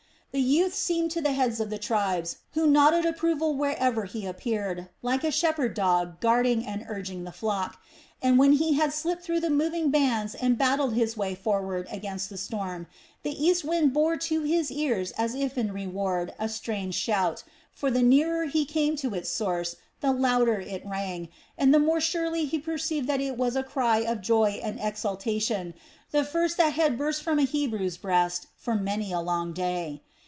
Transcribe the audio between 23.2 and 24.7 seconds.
was a cry of joy